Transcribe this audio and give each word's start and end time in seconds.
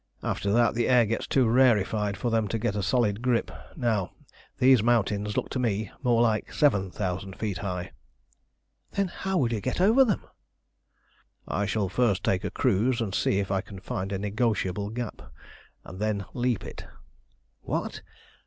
After 0.23 0.51
that 0.51 0.73
the 0.73 0.89
air 0.89 1.05
gets 1.05 1.27
too 1.27 1.47
rarefied 1.47 2.17
for 2.17 2.31
them 2.31 2.47
to 2.47 2.57
get 2.57 2.75
a 2.75 2.81
solid 2.81 3.21
grip. 3.21 3.51
Now, 3.75 4.13
these 4.57 4.81
mountains 4.81 5.37
look 5.37 5.49
to 5.51 5.59
me 5.59 5.91
more 6.01 6.23
like 6.23 6.51
seven 6.51 6.89
thousand 6.89 7.35
feet 7.35 7.59
high." 7.59 7.91
"Then 8.93 9.09
how 9.09 9.37
will 9.37 9.53
you 9.53 9.61
get 9.61 9.79
over 9.79 10.03
them?" 10.03 10.23
"I 11.47 11.67
shall 11.67 11.87
first 11.87 12.23
take 12.23 12.43
a 12.43 12.49
cruise 12.49 12.99
and 12.99 13.13
see 13.13 13.37
if 13.37 13.51
I 13.51 13.61
can 13.61 13.79
find 13.79 14.11
a 14.11 14.17
negotiable 14.17 14.89
gap, 14.89 15.21
and 15.83 15.99
then 15.99 16.25
leap 16.33 16.63
it." 16.65 16.83
"What! 17.61 18.01